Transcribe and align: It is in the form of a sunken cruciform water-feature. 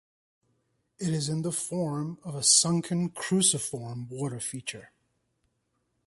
It 0.97 1.09
is 1.09 1.29
in 1.29 1.43
the 1.43 1.51
form 1.51 2.17
of 2.23 2.33
a 2.33 2.41
sunken 2.41 3.09
cruciform 3.09 4.09
water-feature. 4.09 4.93